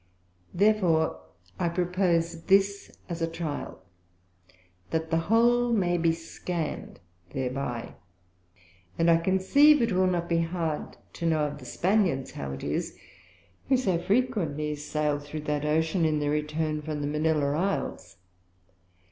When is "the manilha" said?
17.01-17.55